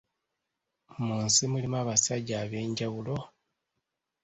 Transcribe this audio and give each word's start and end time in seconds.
Mu 1.05 1.15
nsi 1.25 1.43
mulimu 1.51 1.75
abasajja 1.83 2.35
ab'enjawulo! 2.43 3.15